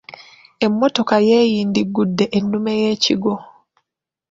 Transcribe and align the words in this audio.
Emmotoka 0.65 1.15
yeeeindiggudde 1.27 2.25
ennume 2.37 2.71
y'akigwo. 2.83 3.33